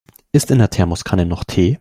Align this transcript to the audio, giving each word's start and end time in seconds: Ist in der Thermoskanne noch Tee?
Ist 0.31 0.49
in 0.49 0.57
der 0.57 0.71
Thermoskanne 0.71 1.27
noch 1.27 1.43
Tee? 1.43 1.77